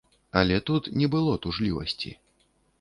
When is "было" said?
1.17-1.37